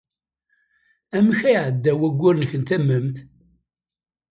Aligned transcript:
Amek 1.17 1.39
ay 1.49 1.55
iɛedda 1.57 1.93
wayyur-nnek 1.99 2.53
n 2.59 2.63
tamemt? 2.67 3.17